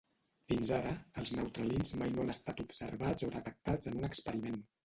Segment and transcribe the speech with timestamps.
[0.51, 4.61] Fins ara, els neutralins mai no han estat observats o detectats en un experiment.